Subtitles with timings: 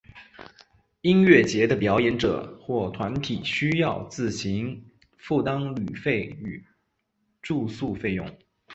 [1.03, 4.83] 音乐节的表演者或团体需要自行
[5.15, 6.65] 负担旅费与
[7.43, 8.25] 住宿费用。